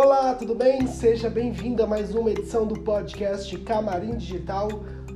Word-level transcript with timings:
Olá, 0.00 0.32
tudo 0.32 0.54
bem? 0.54 0.86
Seja 0.86 1.28
bem-vindo 1.28 1.82
a 1.82 1.86
mais 1.88 2.14
uma 2.14 2.30
edição 2.30 2.64
do 2.64 2.78
podcast 2.82 3.58
Camarim 3.58 4.16
Digital. 4.16 4.68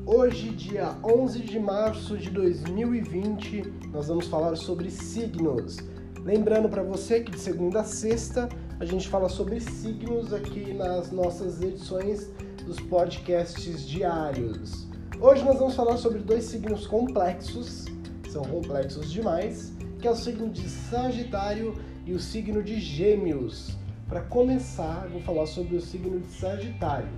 Hoje, 0.04 0.50
dia 0.50 0.96
11 1.04 1.38
de 1.38 1.60
março 1.60 2.18
de 2.18 2.28
2020, 2.30 3.62
nós 3.92 4.08
vamos 4.08 4.26
falar 4.26 4.56
sobre 4.56 4.90
signos. 4.90 5.76
Lembrando 6.24 6.68
para 6.68 6.82
você 6.82 7.20
que 7.20 7.30
de 7.30 7.38
segunda 7.38 7.82
a 7.82 7.84
sexta 7.84 8.48
a 8.80 8.84
gente 8.84 9.08
fala 9.08 9.28
sobre 9.28 9.60
signos 9.60 10.32
aqui 10.34 10.74
nas 10.74 11.12
nossas 11.12 11.62
edições 11.62 12.28
dos 12.66 12.80
podcasts 12.80 13.86
diários. 13.86 14.88
Hoje 15.20 15.44
nós 15.44 15.60
vamos 15.60 15.76
falar 15.76 15.96
sobre 15.96 16.18
dois 16.18 16.42
signos 16.42 16.88
complexos, 16.88 17.84
são 18.28 18.42
complexos 18.42 19.12
demais, 19.12 19.72
que 20.00 20.08
é 20.08 20.10
o 20.10 20.16
signo 20.16 20.50
de 20.50 20.68
Sagitário 20.68 21.76
e 22.04 22.12
o 22.12 22.18
signo 22.18 22.60
de 22.64 22.80
Gêmeos. 22.80 23.80
Para 24.12 24.20
começar, 24.20 25.08
vou 25.10 25.22
falar 25.22 25.46
sobre 25.46 25.74
o 25.74 25.80
signo 25.80 26.20
de 26.20 26.30
Sagitário. 26.32 27.08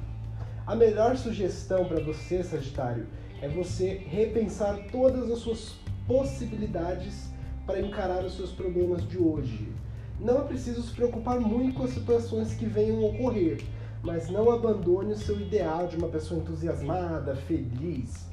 A 0.64 0.76
melhor 0.76 1.16
sugestão 1.16 1.86
para 1.86 2.00
você, 2.00 2.40
Sagitário, 2.44 3.08
é 3.42 3.48
você 3.48 4.04
repensar 4.08 4.78
todas 4.92 5.28
as 5.28 5.40
suas 5.40 5.74
possibilidades 6.06 7.30
para 7.66 7.80
encarar 7.80 8.24
os 8.24 8.36
seus 8.36 8.52
problemas 8.52 9.04
de 9.08 9.18
hoje. 9.18 9.72
Não 10.20 10.38
é 10.38 10.40
preciso 10.42 10.84
se 10.84 10.94
preocupar 10.94 11.40
muito 11.40 11.78
com 11.78 11.82
as 11.82 11.90
situações 11.90 12.54
que 12.54 12.64
venham 12.64 13.02
ocorrer, 13.02 13.60
mas 14.00 14.30
não 14.30 14.48
abandone 14.52 15.14
o 15.14 15.18
seu 15.18 15.40
ideal 15.40 15.88
de 15.88 15.96
uma 15.96 16.06
pessoa 16.06 16.40
entusiasmada, 16.42 17.34
feliz. 17.34 18.28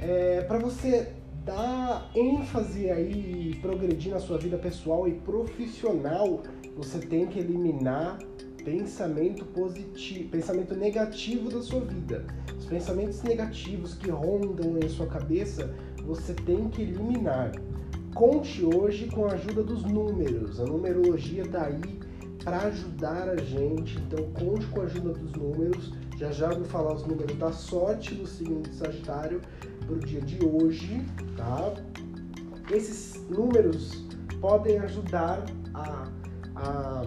É, 0.00 0.40
para 0.48 0.58
você 0.58 1.12
dar 1.44 2.10
ênfase 2.14 2.90
aí 2.90 3.50
e 3.50 3.56
progredir 3.56 4.10
na 4.10 4.20
sua 4.20 4.38
vida 4.38 4.56
pessoal 4.56 5.06
e 5.06 5.12
profissional, 5.12 6.40
você 6.76 6.98
tem 6.98 7.26
que 7.26 7.38
eliminar 7.38 8.18
pensamento 8.64 9.44
positivo, 9.44 10.30
pensamento 10.30 10.74
negativo 10.74 11.50
da 11.50 11.60
sua 11.60 11.80
vida. 11.80 12.24
Os 12.58 12.64
pensamentos 12.64 13.22
negativos 13.22 13.94
que 13.94 14.10
rondam 14.10 14.78
em 14.78 14.88
sua 14.88 15.06
cabeça, 15.06 15.74
você 16.04 16.32
tem 16.32 16.68
que 16.68 16.82
eliminar. 16.82 17.52
Conte 18.14 18.64
hoje 18.64 19.08
com 19.08 19.26
a 19.26 19.32
ajuda 19.32 19.62
dos 19.62 19.84
números. 19.84 20.60
A 20.60 20.64
numerologia 20.64 21.42
está 21.42 21.66
aí 21.66 22.00
para 22.42 22.58
ajudar 22.68 23.28
a 23.28 23.36
gente. 23.36 23.98
Então 23.98 24.24
conte 24.32 24.66
com 24.66 24.80
a 24.80 24.84
ajuda 24.84 25.12
dos 25.12 25.32
números. 25.32 25.92
Já 26.16 26.30
já 26.30 26.48
vou 26.48 26.64
falar 26.64 26.94
os 26.94 27.04
números 27.04 27.36
da 27.36 27.52
sorte 27.52 28.14
do 28.14 28.26
signo 28.26 28.62
de 28.62 28.74
Sagitário 28.74 29.40
para 29.84 29.94
o 29.94 29.98
dia 29.98 30.20
de 30.20 30.44
hoje, 30.44 31.04
tá? 31.36 31.74
Esses 32.70 33.20
números 33.28 34.04
podem 34.40 34.78
ajudar 34.78 35.44
a, 35.74 36.08
a 36.54 37.02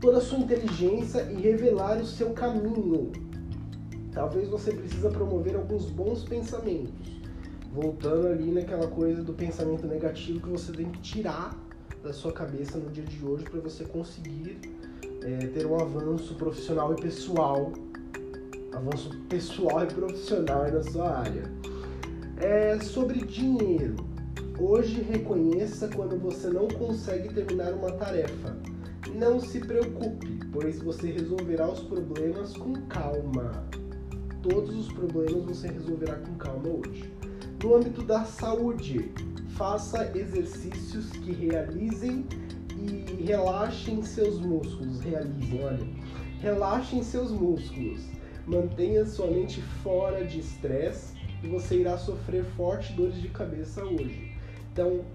toda 0.00 0.18
a 0.18 0.20
sua 0.20 0.38
inteligência 0.38 1.22
e 1.30 1.40
revelar 1.40 1.98
o 1.98 2.06
seu 2.06 2.30
caminho. 2.30 3.12
Talvez 4.12 4.48
você 4.48 4.72
precisa 4.72 5.10
promover 5.10 5.56
alguns 5.56 5.90
bons 5.90 6.24
pensamentos 6.24 7.16
voltando 7.76 8.28
ali 8.28 8.50
naquela 8.50 8.86
coisa 8.86 9.22
do 9.22 9.34
pensamento 9.34 9.86
negativo 9.86 10.40
que 10.40 10.48
você 10.48 10.72
tem 10.72 10.90
que 10.90 11.00
tirar 11.00 11.54
da 12.02 12.10
sua 12.10 12.32
cabeça 12.32 12.78
no 12.78 12.88
dia 12.90 13.04
de 13.04 13.22
hoje 13.22 13.44
para 13.44 13.60
você 13.60 13.84
conseguir 13.84 14.58
é, 15.22 15.46
ter 15.48 15.66
um 15.66 15.78
avanço 15.78 16.34
profissional 16.36 16.94
e 16.94 16.96
pessoal, 17.02 17.72
avanço 18.72 19.10
pessoal 19.28 19.84
e 19.84 19.86
profissional 19.88 20.70
na 20.70 20.82
sua 20.84 21.18
área. 21.18 21.42
É 22.38 22.78
sobre 22.80 23.20
dinheiro. 23.20 23.96
Hoje 24.58 25.02
reconheça 25.02 25.86
quando 25.86 26.18
você 26.18 26.48
não 26.48 26.66
consegue 26.66 27.28
terminar 27.34 27.74
uma 27.74 27.92
tarefa. 27.92 28.56
Não 29.14 29.38
se 29.38 29.60
preocupe, 29.60 30.40
pois 30.50 30.80
você 30.80 31.10
resolverá 31.10 31.70
os 31.70 31.80
problemas 31.80 32.56
com 32.56 32.72
calma. 32.86 33.68
Todos 34.42 34.74
os 34.74 34.90
problemas 34.90 35.44
você 35.58 35.68
resolverá 35.68 36.14
com 36.14 36.34
calma 36.36 36.68
hoje. 36.68 37.12
No 37.62 37.76
âmbito 37.76 38.02
da 38.02 38.24
saúde, 38.24 39.12
faça 39.58 40.10
exercícios 40.16 41.10
que 41.10 41.32
realizem 41.32 42.24
e 42.78 43.24
relaxem 43.24 44.02
seus 44.02 44.40
músculos. 44.40 45.00
Realizem, 45.00 45.64
olha. 45.64 45.86
Relaxem 46.40 47.02
seus 47.02 47.30
músculos. 47.30 48.06
Mantenha 48.46 49.04
sua 49.04 49.26
mente 49.26 49.60
fora 49.82 50.24
de 50.24 50.40
estresse 50.40 51.14
e 51.44 51.46
você 51.46 51.80
irá 51.80 51.98
sofrer 51.98 52.42
fortes 52.56 52.96
dores 52.96 53.20
de 53.20 53.28
cabeça 53.28 53.84
hoje. 53.84 54.35
Então, 54.76 55.06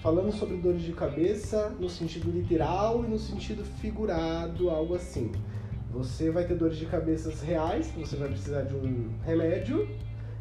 falando 0.00 0.30
sobre 0.30 0.56
dores 0.58 0.82
de 0.82 0.92
cabeça 0.92 1.70
no 1.80 1.90
sentido 1.90 2.30
literal 2.30 3.04
e 3.04 3.08
no 3.08 3.18
sentido 3.18 3.64
figurado, 3.64 4.70
algo 4.70 4.94
assim. 4.94 5.32
Você 5.90 6.30
vai 6.30 6.46
ter 6.46 6.54
dores 6.54 6.78
de 6.78 6.86
cabeça 6.86 7.28
reais, 7.44 7.90
você 7.98 8.14
vai 8.14 8.28
precisar 8.28 8.62
de 8.62 8.76
um 8.76 9.10
remédio 9.24 9.88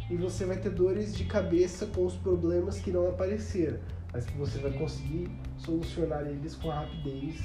e 0.08 0.16
você 0.16 0.46
vai 0.46 0.56
ter 0.56 0.70
dores 0.70 1.18
de 1.18 1.24
cabeça 1.24 1.88
com 1.88 2.06
os 2.06 2.14
problemas 2.18 2.78
que 2.78 2.92
não 2.92 3.10
apareceram, 3.10 3.80
mas 4.14 4.28
que 4.28 4.38
você 4.38 4.60
vai 4.60 4.72
conseguir 4.74 5.28
solucionar 5.58 6.28
eles 6.28 6.56
com 6.56 6.70
rapidez, 6.70 7.42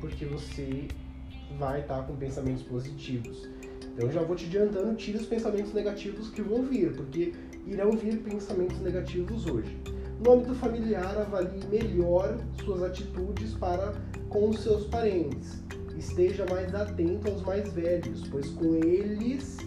porque 0.00 0.24
você 0.24 0.88
vai 1.58 1.82
estar 1.82 2.04
com 2.04 2.16
pensamentos 2.16 2.62
positivos. 2.62 3.50
Então 3.92 4.10
já 4.10 4.22
vou 4.22 4.34
te 4.34 4.46
adiantando, 4.46 4.94
tire 4.94 5.18
os 5.18 5.26
pensamentos 5.26 5.74
negativos 5.74 6.30
que 6.30 6.40
vão 6.40 6.62
vir, 6.62 6.96
porque 6.96 7.34
irão 7.66 7.92
vir 7.92 8.16
pensamentos 8.22 8.80
negativos 8.80 9.44
hoje. 9.44 9.78
No 10.20 10.32
âmbito 10.32 10.54
familiar, 10.54 11.16
avalie 11.18 11.60
melhor 11.70 12.38
suas 12.64 12.82
atitudes 12.82 13.54
para 13.54 13.94
com 14.28 14.50
os 14.50 14.60
seus 14.60 14.86
parentes. 14.86 15.62
Esteja 15.96 16.44
mais 16.50 16.74
atento 16.74 17.30
aos 17.30 17.42
mais 17.42 17.72
velhos, 17.72 18.26
pois 18.28 18.50
com 18.50 18.74
eles 18.74 19.58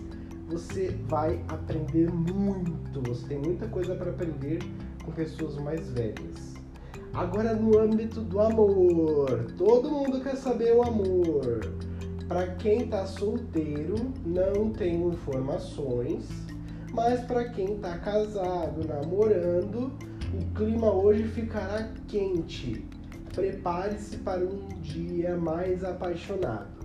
você 0.47 0.97
vai 1.07 1.43
aprender 1.47 2.11
muito. 2.11 3.01
Você 3.07 3.27
tem 3.27 3.37
muita 3.39 3.67
coisa 3.67 3.95
para 3.95 4.11
aprender 4.11 4.59
com 5.03 5.11
pessoas 5.11 5.55
mais 5.57 5.89
velhas. 5.89 6.55
Agora 7.13 7.53
no 7.53 7.79
âmbito 7.79 8.21
do 8.21 8.39
amor, 8.39 9.51
todo 9.57 9.89
mundo 9.89 10.21
quer 10.21 10.35
saber 10.35 10.75
o 10.75 10.83
amor. 10.83 11.61
Para 12.27 12.47
quem 12.55 12.83
está 12.83 13.05
solteiro, 13.05 13.95
não 14.25 14.69
tenho 14.71 15.13
informações, 15.13 16.27
mas 16.93 17.21
para 17.21 17.49
quem 17.49 17.75
está 17.75 17.97
casado, 17.97 18.85
namorando, 18.85 19.93
o 20.33 20.55
clima 20.55 20.91
hoje 20.91 21.23
ficará 21.23 21.89
quente. 22.07 22.85
Prepare-se 23.33 24.17
para 24.17 24.43
um 24.43 24.67
dia 24.81 25.37
mais 25.37 25.83
apaixonado. 25.83 26.77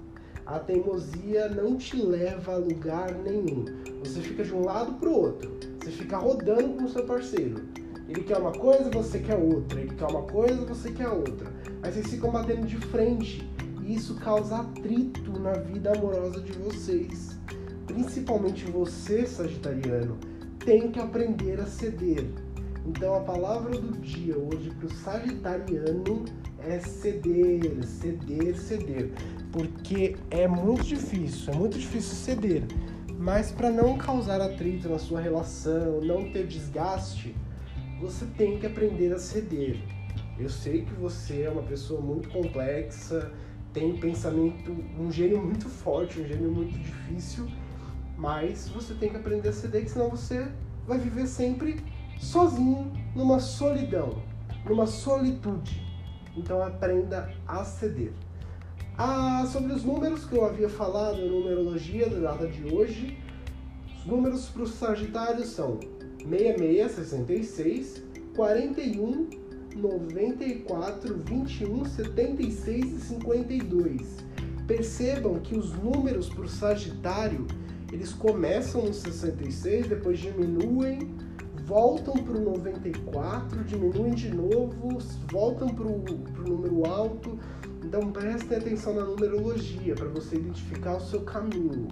A 0.45 0.59
teimosia 0.59 1.49
não 1.49 1.77
te 1.77 1.97
leva 1.97 2.55
a 2.55 2.59
lugar 2.59 3.15
nenhum. 3.15 3.65
Você 4.05 4.21
fica 4.21 4.45
de 4.45 4.55
um 4.55 4.65
lado 4.65 4.95
para 4.95 5.09
o 5.09 5.17
outro. 5.17 5.51
Você 5.81 5.91
fica 5.91 6.19
rodando 6.19 6.75
com 6.75 6.85
o 6.85 6.89
seu 6.89 7.05
parceiro. 7.05 7.63
Ele 8.09 8.23
quer 8.23 8.39
uma 8.39 8.53
coisa, 8.53 8.91
você 8.91 9.19
quer 9.19 9.37
outra. 9.37 9.81
Ele 9.81 9.95
quer 9.95 10.07
uma 10.07 10.23
coisa, 10.23 10.65
você 10.65 10.91
quer 10.93 11.09
outra. 11.09 11.51
Aí 11.83 11.93
vocês 11.93 12.09
ficam 12.09 12.31
batendo 12.31 12.67
de 12.67 12.77
frente. 12.77 13.49
E 13.83 13.95
isso 13.95 14.15
causa 14.17 14.59
atrito 14.59 15.33
na 15.41 15.53
vida 15.53 15.93
amorosa 15.97 16.41
de 16.41 16.53
vocês. 16.53 17.39
Principalmente 17.87 18.65
você, 18.67 19.27
Sagitariano, 19.27 20.19
tem 20.65 20.91
que 20.91 21.01
aprender 21.01 21.61
a 21.61 21.67
ceder. 21.67 22.27
Então 22.85 23.15
a 23.15 23.21
palavra 23.21 23.79
do 23.79 23.99
dia 23.99 24.37
hoje 24.37 24.71
para 24.71 24.87
o 24.87 24.91
Sagitariano 24.91 26.25
é 26.59 26.81
ceder, 26.81 27.85
ceder, 27.85 28.57
ceder 28.57 29.11
porque 29.53 30.17
é 30.31 30.49
muito 30.49 30.83
difícil, 30.83 31.53
é 31.53 31.57
muito 31.57 31.79
difícil 31.79 32.17
ceder. 32.17 32.65
Mas 33.19 33.53
para 33.53 33.71
não 33.71 33.97
causar 33.97 34.41
atrito 34.41 34.89
na 34.89 34.99
sua 34.99 35.21
relação, 35.21 36.01
não 36.01 36.31
ter 36.33 36.47
desgaste, 36.47 37.37
você 38.01 38.25
tem 38.37 38.59
que 38.59 38.67
aprender 38.67 39.13
a 39.13 39.19
ceder. 39.19 39.79
Eu 40.39 40.49
sei 40.49 40.83
que 40.83 40.93
você 40.95 41.43
é 41.43 41.51
uma 41.51 41.63
pessoa 41.63 42.01
muito 42.01 42.31
complexa, 42.31 43.31
tem 43.73 43.93
um 43.93 44.01
pensamento, 44.01 44.73
um 44.99 45.13
gênio 45.13 45.41
muito 45.41 45.69
forte, 45.69 46.21
um 46.21 46.27
gênio 46.27 46.51
muito 46.51 46.77
difícil, 46.77 47.47
mas 48.17 48.69
você 48.69 48.95
tem 48.95 49.11
que 49.11 49.17
aprender 49.17 49.51
a 49.51 49.53
ceder, 49.53 49.89
senão 49.89 50.09
você 50.09 50.49
vai 50.87 50.99
viver 50.99 51.27
sempre 51.27 51.81
sozinho, 52.19 52.93
numa 53.15 53.39
solidão, 53.41 54.23
numa 54.65 54.87
solitude. 54.87 55.83
Então 56.37 56.63
aprenda 56.63 57.33
a 57.47 57.65
ceder. 57.65 58.13
Ah, 58.97 59.47
sobre 59.51 59.73
os 59.73 59.85
números 59.85 60.25
que 60.25 60.37
eu 60.37 60.45
havia 60.45 60.69
falado 60.69 61.19
na 61.19 61.27
numerologia 61.27 62.09
da 62.09 62.33
data 62.33 62.47
de 62.47 62.73
hoje, 62.73 63.19
os 63.99 64.07
números 64.07 64.49
para 64.49 64.63
os 64.63 64.71
Sagitários 64.75 65.49
são 65.49 65.81
66, 66.19 66.93
66, 66.93 68.03
41, 68.35 69.31
94, 69.77 71.17
21, 71.25 71.85
76 71.85 72.85
e 72.85 73.01
52. 73.01 74.25
Percebam 74.67 75.39
que 75.41 75.57
os 75.57 75.73
números 75.73 76.29
para 76.29 76.45
o 76.45 76.49
Sagitário 76.49 77.47
eles 77.93 78.13
começam 78.15 78.87
no 78.87 78.95
66, 78.95 79.87
depois 79.87 80.19
diminuem, 80.19 81.15
voltam 81.73 82.13
para 82.13 82.37
o 82.37 82.41
94, 82.41 83.65
diminuem 83.65 84.13
de 84.13 84.29
novo, 84.29 84.99
voltam 85.31 85.69
para 85.71 85.87
o 85.87 86.05
número 86.47 86.85
alto. 86.85 87.39
Então 87.83 88.13
prestem 88.13 88.59
atenção 88.59 88.93
na 88.93 89.03
numerologia 89.07 89.95
para 89.95 90.09
você 90.09 90.37
identificar 90.37 90.99
o 90.99 91.01
seu 91.01 91.23
caminho, 91.23 91.89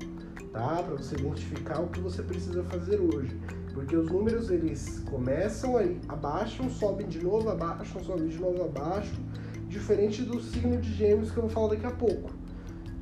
tá? 0.52 0.82
Para 0.82 0.96
você 0.96 1.14
identificar 1.14 1.80
o 1.80 1.88
que 1.88 1.98
você 1.98 2.22
precisa 2.22 2.62
fazer 2.64 3.00
hoje. 3.00 3.34
Porque 3.72 3.96
os 3.96 4.10
números 4.10 4.50
eles 4.50 5.02
começam 5.08 5.78
aí, 5.78 5.98
abaixam, 6.08 6.68
sobem 6.68 7.08
de 7.08 7.24
novo, 7.24 7.48
abaixam, 7.48 8.04
sobem 8.04 8.28
de 8.28 8.38
novo, 8.38 8.62
abaixo, 8.62 9.18
diferente 9.66 10.20
do 10.20 10.42
signo 10.42 10.76
de 10.76 10.92
Gêmeos 10.92 11.30
que 11.30 11.38
eu 11.38 11.44
vou 11.44 11.50
falar 11.50 11.68
daqui 11.68 11.86
a 11.86 11.90
pouco. 11.90 12.30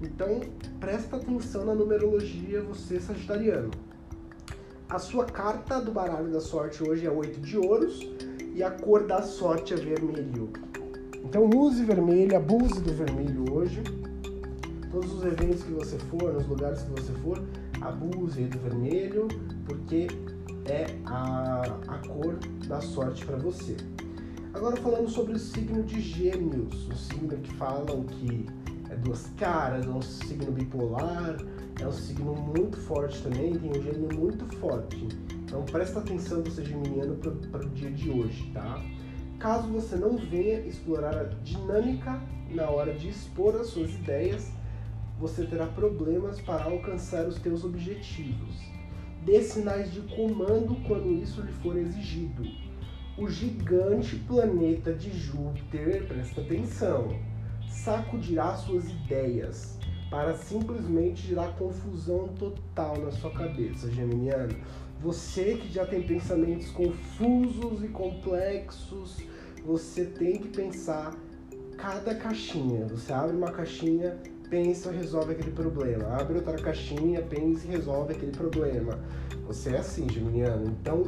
Então, 0.01 0.39
presta 0.79 1.17
atenção 1.17 1.65
na 1.65 1.75
numerologia, 1.75 2.63
você 2.63 3.01
sagitariano. 3.01 3.73
A 4.91 4.99
sua 4.99 5.27
carta 5.27 5.83
do 5.83 5.93
baralho 5.93 6.33
da 6.33 6.41
sorte 6.41 6.83
hoje 6.83 7.07
é 7.07 7.11
8 7.11 7.41
de 7.41 7.59
ouros 7.59 8.01
e 8.55 8.63
a 8.63 8.71
cor 8.71 9.07
da 9.07 9.21
sorte 9.21 9.75
é 9.75 9.77
vermelho. 9.77 10.51
Então 11.23 11.45
use 11.55 11.85
vermelho, 11.85 12.35
abuse 12.35 12.81
do 12.81 12.95
vermelho 12.95 13.53
hoje. 13.53 13.83
Todos 14.91 15.13
os 15.13 15.25
eventos 15.25 15.63
que 15.63 15.73
você 15.73 15.99
for, 15.99 16.33
nos 16.33 16.47
lugares 16.47 16.81
que 16.81 16.91
você 16.91 17.13
for, 17.23 17.39
abuse 17.83 18.45
do 18.45 18.59
vermelho, 18.61 19.29
porque 19.67 20.07
é 20.65 20.87
a, 21.05 21.65
a 21.87 21.99
cor 22.09 22.39
da 22.67 22.81
sorte 22.81 23.27
para 23.27 23.37
você. 23.37 23.77
Agora 24.55 24.75
falando 24.77 25.11
sobre 25.11 25.35
o 25.35 25.39
signo 25.39 25.83
de 25.83 26.01
Gêmeos, 26.01 26.89
o 26.89 26.97
signo 26.97 27.37
que 27.37 27.53
falam 27.57 28.05
que 28.05 28.47
é 28.91 28.97
duas 28.97 29.27
caras, 29.37 29.87
é 29.87 29.91
um 29.91 30.03
signo 30.03 30.51
bipolar, 30.53 31.37
é 31.81 31.87
um 31.87 31.93
signo 31.93 32.35
muito 32.35 32.77
forte 32.77 33.23
também, 33.23 33.55
tem 33.59 33.71
um 33.71 33.83
gênio 33.83 34.09
muito 34.15 34.45
forte. 34.57 35.09
Então 35.45 35.63
presta 35.65 36.01
atenção 36.01 36.43
você 36.43 36.65
geminiano 36.65 37.17
para 37.17 37.65
o 37.65 37.71
dia 37.71 37.91
de 37.91 38.11
hoje, 38.11 38.51
tá? 38.53 38.83
Caso 39.39 39.69
você 39.69 39.97
não 39.97 40.17
venha 40.17 40.61
explorar 40.61 41.17
a 41.17 41.25
dinâmica 41.25 42.21
na 42.51 42.69
hora 42.69 42.95
de 42.95 43.09
expor 43.09 43.55
as 43.57 43.69
suas 43.69 43.95
ideias, 43.95 44.51
você 45.19 45.45
terá 45.45 45.67
problemas 45.67 46.41
para 46.41 46.65
alcançar 46.65 47.27
os 47.27 47.39
teus 47.39 47.65
objetivos. 47.65 48.57
Dê 49.25 49.43
sinais 49.43 49.93
de 49.93 50.01
comando 50.15 50.77
quando 50.87 51.13
isso 51.13 51.43
lhe 51.43 51.53
for 51.53 51.77
exigido. 51.77 52.45
O 53.17 53.29
gigante 53.29 54.17
planeta 54.17 54.93
de 54.93 55.11
Júpiter, 55.11 56.07
presta 56.07 56.41
atenção, 56.41 57.17
sacudirá 57.69 58.55
suas 58.57 58.89
ideias 58.89 59.79
para 60.11 60.35
simplesmente 60.35 61.27
gerar 61.27 61.55
confusão 61.57 62.29
total 62.29 62.99
na 62.99 63.11
sua 63.11 63.31
cabeça, 63.31 63.91
Geminiano. 63.91 64.55
Você 65.01 65.57
que 65.57 65.73
já 65.73 65.87
tem 65.87 66.03
pensamentos 66.03 66.71
confusos 66.71 67.85
e 67.85 67.89
complexos, 67.89 69.19
você 69.65 70.05
tem 70.05 70.39
que 70.39 70.49
pensar 70.49 71.15
cada 71.77 72.15
caixinha. 72.15 72.87
Você 72.87 73.13
abre 73.13 73.37
uma 73.37 73.53
caixinha, 73.53 74.17
pensa 74.51 74.91
e 74.91 74.97
resolve 74.97 75.33
aquele 75.33 75.53
problema. 75.53 76.17
Abre 76.17 76.39
outra 76.39 76.57
caixinha, 76.57 77.23
pensa 77.23 77.67
e 77.67 77.71
resolve 77.71 78.15
aquele 78.15 78.33
problema. 78.33 78.99
Você 79.47 79.71
é 79.71 79.79
assim, 79.79 80.09
Geminiano. 80.09 80.67
Então, 80.67 81.05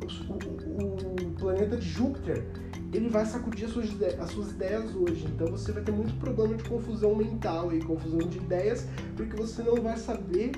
o, 0.00 0.82
o, 0.82 1.26
o 1.26 1.30
planeta 1.32 1.76
de 1.76 1.86
Júpiter 1.86 2.44
ele 2.92 3.08
vai 3.08 3.24
sacudir 3.26 3.66
as 3.66 3.72
suas, 3.72 3.90
ideias, 3.90 4.20
as 4.20 4.30
suas 4.30 4.50
ideias 4.50 4.94
hoje. 4.94 5.26
Então 5.26 5.48
você 5.48 5.72
vai 5.72 5.82
ter 5.82 5.92
muito 5.92 6.14
problema 6.18 6.54
de 6.54 6.64
confusão 6.64 7.14
mental 7.14 7.72
e 7.74 7.80
confusão 7.82 8.18
de 8.18 8.38
ideias, 8.38 8.86
porque 9.16 9.36
você 9.36 9.62
não 9.62 9.76
vai 9.76 9.96
saber 9.96 10.52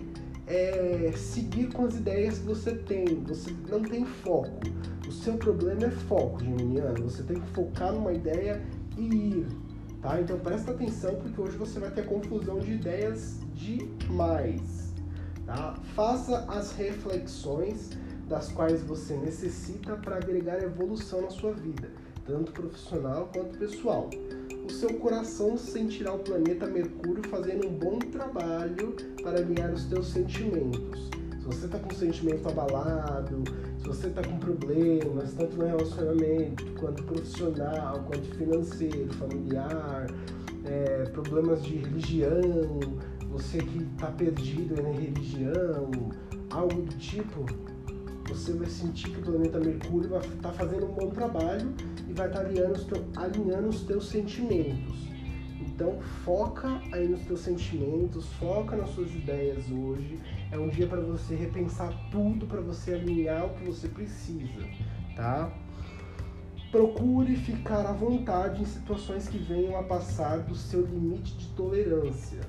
é, 0.47 1.13
seguir 1.17 1.69
com 1.73 1.85
as 1.85 1.97
ideias 1.97 2.39
que 2.39 2.47
você 2.47 2.75
tem. 2.75 3.23
Você 3.25 3.55
não 3.69 3.83
tem 3.83 4.05
foco. 4.05 4.61
O 5.07 5.13
seu 5.13 5.35
problema 5.35 5.85
é 5.85 5.91
foco, 5.91 6.41
Geminiano. 6.41 7.03
Você 7.05 7.23
tem 7.23 7.41
que 7.41 7.49
focar 7.51 7.93
numa 7.93 8.13
ideia 8.13 8.63
e 8.97 9.03
ir. 9.03 9.47
Tá? 10.03 10.21
Então 10.21 10.39
presta 10.39 10.71
atenção 10.71 11.17
porque 11.17 11.41
hoje 11.41 11.57
você 11.57 11.81
vai 11.81 11.91
ter 11.91 12.07
confusão 12.07 12.59
de 12.59 12.73
ideias 12.73 13.41
demais. 13.55 14.93
Tá? 15.47 15.75
Faça 15.95 16.45
as 16.49 16.73
reflexões 16.73 17.91
das 18.29 18.53
quais 18.53 18.83
você 18.83 19.17
necessita 19.17 19.97
para 19.97 20.17
agregar 20.17 20.63
evolução 20.63 21.23
na 21.23 21.31
sua 21.31 21.53
vida 21.53 21.91
tanto 22.29 22.53
profissional 22.53 23.31
quanto 23.33 23.59
pessoal. 23.59 24.11
O 24.65 24.71
seu 24.71 24.95
coração 24.99 25.57
sentirá 25.57 26.13
o 26.13 26.19
planeta 26.19 26.67
Mercúrio 26.67 27.27
fazendo 27.31 27.67
um 27.67 27.73
bom 27.73 27.99
trabalho 27.99 28.95
para 29.23 29.39
alinhar 29.39 29.73
os 29.73 29.87
teus 29.87 30.09
sentimentos. 30.09 31.09
Se 31.41 31.47
você 31.47 31.65
está 31.65 31.79
com 31.79 31.91
o 31.91 31.97
sentimento 31.97 32.47
abalado, 32.47 33.43
se 33.79 33.87
você 33.87 34.09
está 34.09 34.23
com 34.23 34.39
problemas, 34.39 35.33
tanto 35.33 35.57
no 35.57 35.65
relacionamento, 35.65 36.67
quanto 36.79 37.03
profissional, 37.05 38.05
quanto 38.07 38.29
financeiro, 38.37 39.11
familiar, 39.15 40.07
é, 40.67 41.05
problemas 41.05 41.63
de 41.65 41.77
religião, 41.77 42.79
você 43.31 43.57
que 43.59 43.85
está 43.95 44.09
perdido 44.09 44.83
na 44.83 44.91
religião, 44.91 45.91
algo 46.51 46.83
do 46.83 46.95
tipo, 46.99 47.47
você 48.29 48.53
vai 48.53 48.69
sentir 48.69 49.11
que 49.11 49.21
o 49.21 49.23
planeta 49.23 49.59
Mercúrio 49.59 50.11
vai 50.11 50.21
estar 50.21 50.51
tá 50.51 50.53
fazendo 50.53 50.87
um 50.87 50.93
bom 50.93 51.11
trabalho 51.11 51.75
e 52.07 52.13
vai 52.13 52.27
estar 52.29 52.41
tá 52.41 52.47
alinhando 52.47 52.73
os, 52.75 52.85
teu, 52.85 53.05
alinhando 53.17 53.69
os 53.69 53.83
teus 53.83 54.09
sentimentos. 54.09 55.09
Então 55.61 55.99
foca 56.25 56.81
aí 56.93 57.09
nos 57.09 57.23
teus 57.23 57.41
sentimentos, 57.41 58.27
foca 58.35 58.77
nas 58.77 58.91
suas 58.91 59.15
ideias 59.15 59.71
hoje. 59.71 60.21
É 60.51 60.59
um 60.59 60.69
dia 60.69 60.87
para 60.87 61.01
você 61.01 61.35
repensar 61.35 61.93
tudo, 62.11 62.47
para 62.47 62.61
você 62.61 62.95
alinhar 62.95 63.47
o 63.47 63.55
que 63.55 63.65
você 63.65 63.89
precisa, 63.89 64.61
tá? 65.17 65.51
Procure 66.71 67.35
ficar 67.35 67.87
à 67.87 67.93
vontade 67.93 68.61
em 68.61 68.67
situações 68.67 69.27
que 69.27 69.39
venham 69.39 69.79
a 69.79 69.83
passar 69.83 70.41
do 70.41 70.55
seu 70.55 70.85
limite 70.85 71.35
de 71.39 71.47
tolerância. 71.55 72.41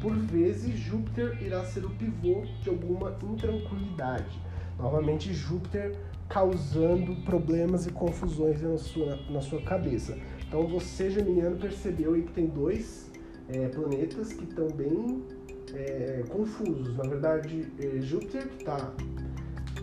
Por 0.00 0.14
vezes, 0.14 0.78
Júpiter 0.78 1.42
irá 1.42 1.64
ser 1.64 1.84
o 1.84 1.90
pivô 1.90 2.42
de 2.62 2.68
alguma 2.70 3.16
intranquilidade 3.22 4.45
Novamente, 4.78 5.32
Júpiter 5.32 5.96
causando 6.28 7.14
problemas 7.22 7.86
e 7.86 7.92
confusões 7.92 8.60
na 8.60 8.76
sua, 8.78 9.16
na 9.30 9.40
sua 9.40 9.62
cabeça. 9.62 10.18
Então, 10.46 10.66
você, 10.66 11.10
Geminiano, 11.10 11.56
percebeu 11.56 12.14
aí 12.14 12.22
que 12.22 12.32
tem 12.32 12.46
dois 12.46 13.10
é, 13.48 13.68
planetas 13.68 14.32
que 14.32 14.44
estão 14.44 14.68
bem 14.68 15.24
é, 15.72 16.24
confusos. 16.28 16.96
Na 16.96 17.04
verdade, 17.04 17.68
é 17.78 18.00
Júpiter 18.00 18.48
que 18.48 18.56
está 18.58 18.92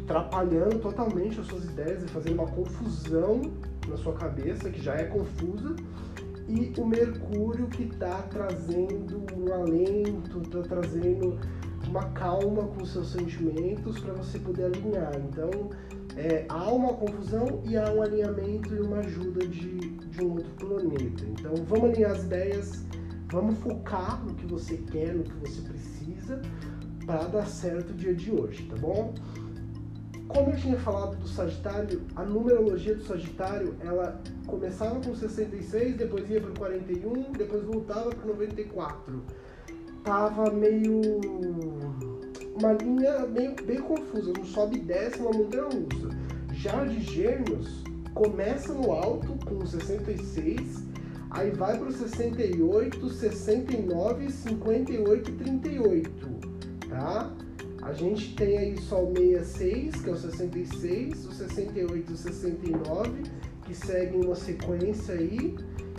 atrapalhando 0.03 0.79
totalmente 0.79 1.39
as 1.39 1.47
suas 1.47 1.65
ideias 1.65 2.03
e 2.03 2.07
fazendo 2.07 2.35
uma 2.35 2.47
confusão 2.47 3.41
na 3.87 3.97
sua 3.97 4.13
cabeça, 4.13 4.69
que 4.69 4.81
já 4.81 4.95
é 4.95 5.05
confusa, 5.05 5.75
e 6.47 6.73
o 6.77 6.85
Mercúrio 6.85 7.67
que 7.67 7.83
está 7.83 8.21
trazendo 8.23 9.25
um 9.37 9.53
alento, 9.53 10.41
está 10.41 10.61
trazendo 10.61 11.39
uma 11.93 12.09
calma 12.09 12.63
com 12.63 12.83
seus 12.83 13.11
sentimentos 13.11 13.99
para 13.99 14.13
você 14.13 14.39
poder 14.39 14.65
alinhar. 14.65 15.13
Então, 15.15 15.69
é, 16.17 16.43
há 16.49 16.71
uma 16.71 16.93
confusão 16.95 17.61
e 17.63 17.77
há 17.77 17.91
um 17.91 18.01
alinhamento 18.01 18.73
e 18.73 18.79
uma 18.79 18.97
ajuda 18.97 19.45
de, 19.45 19.77
de 19.77 20.23
um 20.23 20.31
outro 20.31 20.51
planeta. 20.55 21.23
Então, 21.23 21.53
vamos 21.67 21.91
alinhar 21.91 22.11
as 22.11 22.23
ideias, 22.23 22.83
vamos 23.31 23.59
focar 23.59 24.25
no 24.25 24.33
que 24.33 24.47
você 24.47 24.77
quer, 24.77 25.13
no 25.13 25.23
que 25.23 25.35
você 25.35 25.61
precisa 25.61 26.41
para 27.05 27.25
dar 27.25 27.45
certo 27.45 27.91
o 27.91 27.93
dia 27.93 28.15
de 28.15 28.31
hoje, 28.31 28.63
tá 28.63 28.75
bom? 28.75 29.13
Como 30.27 30.49
eu 30.49 30.57
tinha 30.57 30.79
falado 30.79 31.15
do 31.17 31.27
Sagitário, 31.27 32.01
a 32.15 32.23
numerologia 32.23 32.95
do 32.95 33.03
Sagitário, 33.03 33.75
ela 33.81 34.19
começava 34.47 34.99
com 34.99 35.13
66, 35.13 35.97
depois 35.97 36.27
ia 36.27 36.41
para 36.41 36.49
o 36.49 36.57
41, 36.57 37.33
depois 37.33 37.63
voltava 37.63 38.09
para 38.09 38.25
o 38.25 38.29
94 38.29 39.21
tava 40.03 40.51
meio. 40.51 41.19
uma 42.55 42.73
linha 42.73 43.25
meio, 43.27 43.55
bem 43.65 43.81
confusa, 43.81 44.31
não 44.37 44.45
sobe 44.45 44.77
e 44.77 44.81
desce 44.81 45.19
uma 45.19 45.31
montanha 45.31 45.63
russa. 45.63 46.09
Já 46.53 46.83
de 46.85 47.01
Gêmeos, 47.01 47.83
começa 48.13 48.73
no 48.73 48.91
alto 48.91 49.33
com 49.45 49.65
66, 49.65 50.83
aí 51.31 51.51
vai 51.51 51.77
para 51.77 51.91
68, 51.91 53.09
69, 53.09 54.31
58 54.31 55.31
e 55.31 55.33
38, 55.33 56.11
tá? 56.89 57.33
A 57.81 57.91
gente 57.91 58.33
tem 58.35 58.57
aí 58.57 58.77
só 58.81 59.03
o 59.03 59.13
66, 59.13 59.95
que 60.01 60.09
é 60.09 60.13
o 60.13 60.17
66, 60.17 61.25
o 61.25 61.33
68 61.33 62.11
e 62.11 62.13
o 62.13 62.17
69, 62.17 63.23
que 63.65 63.75
seguem 63.75 64.23
uma 64.23 64.35
sequência 64.35 65.15
aí, 65.15 65.57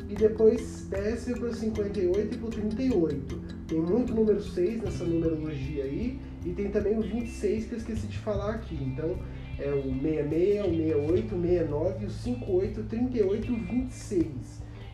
e 0.08 0.14
depois 0.14 0.86
desce 0.88 1.34
para 1.34 1.48
o 1.48 1.54
58 1.54 2.34
e 2.34 2.38
para 2.38 2.46
o 2.46 2.50
38. 2.50 3.53
Tem 3.74 3.82
muito 3.82 4.14
número 4.14 4.40
6 4.40 4.82
nessa 4.82 5.02
numerologia 5.02 5.82
aí, 5.82 6.20
e 6.46 6.50
tem 6.50 6.70
também 6.70 6.96
o 6.96 7.02
26 7.02 7.66
que 7.66 7.72
eu 7.72 7.78
esqueci 7.78 8.06
de 8.06 8.18
falar 8.18 8.54
aqui. 8.54 8.76
Então 8.80 9.18
é 9.58 9.68
o 9.68 9.82
66, 10.00 10.64
o 10.64 10.76
68, 10.76 11.34
o 11.34 11.42
69, 11.42 12.06
o 12.06 12.10
58, 12.10 12.80
o 12.80 12.84
38 12.84 13.46
e 13.46 13.50
o 13.50 13.56
26. 13.56 14.28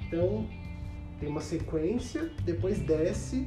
Então 0.07 0.47
tem 1.19 1.29
uma 1.29 1.43
sequência, 1.43 2.31
depois 2.43 2.79
desce. 2.79 3.47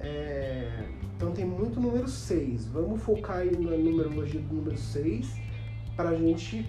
É... 0.00 0.82
Então 1.16 1.30
tem 1.30 1.44
muito 1.44 1.78
número 1.78 2.08
6. 2.08 2.66
Vamos 2.66 3.00
focar 3.02 3.36
aí 3.36 3.52
na 3.52 3.76
numerologia 3.76 4.40
do 4.40 4.52
número 4.52 4.76
6 4.76 5.32
para 5.94 6.08
a 6.08 6.16
gente 6.16 6.66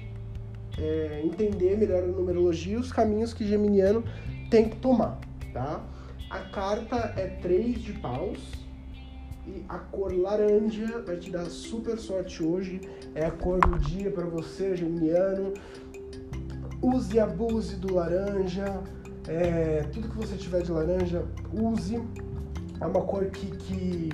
é, 0.78 1.24
entender 1.26 1.80
melhor 1.80 2.04
a 2.04 2.06
numerologia 2.06 2.76
e 2.76 2.78
os 2.78 2.92
caminhos 2.92 3.34
que 3.34 3.44
Geminiano 3.44 4.04
tem 4.52 4.70
que 4.70 4.76
tomar, 4.76 5.20
tá? 5.52 5.84
A 6.32 6.40
carta 6.40 7.14
é 7.18 7.28
3 7.28 7.82
de 7.82 7.92
paus 7.92 8.40
e 9.46 9.66
a 9.68 9.78
cor 9.78 10.14
laranja 10.14 11.02
vai 11.06 11.18
te 11.18 11.30
dar 11.30 11.44
super 11.44 12.00
sorte 12.00 12.42
hoje. 12.42 12.80
É 13.14 13.26
a 13.26 13.32
cor 13.32 13.60
do 13.60 13.78
dia 13.78 14.10
para 14.10 14.26
você, 14.26 14.74
Geminiano. 14.74 15.52
Use 16.82 17.18
e 17.18 17.20
abuse 17.20 17.76
do 17.76 17.94
laranja. 17.94 18.82
É, 19.28 19.84
tudo 19.92 20.08
que 20.08 20.16
você 20.16 20.38
tiver 20.38 20.62
de 20.62 20.72
laranja, 20.72 21.26
use. 21.52 22.02
É 22.80 22.86
uma 22.86 23.02
cor 23.02 23.26
que, 23.26 23.48
que 23.48 24.10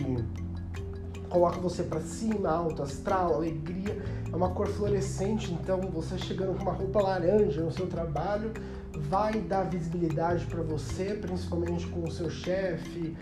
coloca 1.30 1.60
você 1.60 1.84
para 1.84 2.02
cima, 2.02 2.50
alto, 2.50 2.82
astral, 2.82 3.36
alegria. 3.36 4.02
É 4.32 4.36
uma 4.36 4.50
cor 4.50 4.68
fluorescente, 4.68 5.54
então 5.54 5.80
você 5.82 6.18
chegando 6.18 6.58
com 6.58 6.64
uma 6.64 6.74
roupa 6.74 7.02
laranja 7.02 7.62
no 7.62 7.72
seu 7.72 7.88
trabalho 7.88 8.52
vai 8.98 9.40
dar 9.40 9.64
visibilidade 9.64 10.46
para 10.46 10.62
você, 10.64 11.14
principalmente 11.14 11.88
com 11.88 12.04
o 12.04 12.12
seu 12.12 12.30
chefe. 12.30 13.16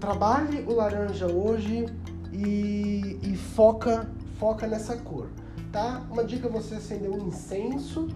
Trabalhe 0.00 0.64
o 0.66 0.74
laranja 0.74 1.26
hoje 1.26 1.86
e, 2.32 3.18
e, 3.22 3.36
foca, 3.36 4.08
foca 4.38 4.66
nessa 4.66 4.96
cor, 4.96 5.28
tá? 5.72 6.06
Uma 6.10 6.24
dica 6.24 6.46
é 6.46 6.50
você 6.50 6.76
acender 6.76 7.10
um 7.10 7.26
incenso. 7.28 8.08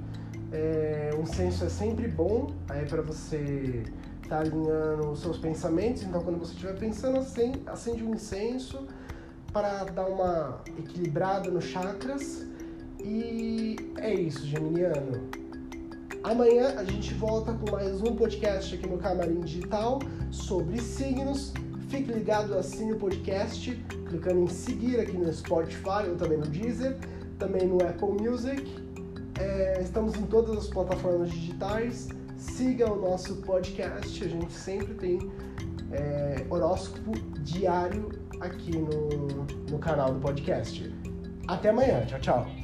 É, 0.52 1.10
um 1.16 1.22
incenso 1.22 1.64
é 1.64 1.68
sempre 1.70 2.06
bom 2.06 2.52
é 2.68 2.84
para 2.84 3.00
você 3.00 3.84
estar 4.22 4.36
tá 4.36 4.40
alinhando 4.40 5.10
os 5.10 5.20
seus 5.20 5.38
pensamentos. 5.38 6.02
Então, 6.02 6.22
quando 6.22 6.38
você 6.38 6.52
estiver 6.52 6.78
pensando, 6.78 7.18
acende 7.66 8.04
um 8.04 8.14
incenso 8.14 8.86
para 9.52 9.84
dar 9.84 10.06
uma 10.06 10.60
equilibrada 10.78 11.50
nos 11.50 11.64
chakras. 11.64 12.46
E 12.98 13.76
é 13.98 14.14
isso, 14.14 14.46
Geminiano. 14.46 15.30
Amanhã 16.24 16.74
a 16.78 16.84
gente 16.84 17.12
volta 17.14 17.52
com 17.52 17.70
mais 17.70 18.00
um 18.00 18.16
podcast 18.16 18.74
aqui 18.74 18.88
no 18.88 18.96
Camarim 18.96 19.40
Digital 19.40 19.98
sobre 20.30 20.80
signos. 20.80 21.52
Fique 21.88 22.10
ligado, 22.10 22.54
assine 22.56 22.92
o 22.92 22.96
podcast, 22.96 23.70
clicando 24.08 24.44
em 24.44 24.48
seguir 24.48 25.00
aqui 25.00 25.16
no 25.16 25.30
Spotify 25.32 26.08
ou 26.08 26.16
também 26.16 26.38
no 26.38 26.46
Deezer, 26.46 26.96
também 27.38 27.66
no 27.66 27.76
Apple 27.82 28.12
Music. 28.22 28.64
É, 29.38 29.80
estamos 29.82 30.14
em 30.14 30.22
todas 30.22 30.56
as 30.56 30.68
plataformas 30.68 31.30
digitais. 31.30 32.08
Siga 32.36 32.90
o 32.90 32.96
nosso 32.96 33.36
podcast, 33.42 34.24
a 34.24 34.28
gente 34.28 34.52
sempre 34.52 34.94
tem 34.94 35.30
é, 35.92 36.46
horóscopo 36.50 37.12
diário 37.40 38.08
aqui 38.40 38.76
no, 38.76 39.08
no 39.70 39.78
canal 39.78 40.12
do 40.12 40.20
podcast. 40.20 40.92
Até 41.46 41.70
amanhã, 41.70 42.04
tchau, 42.06 42.20
tchau. 42.20 42.61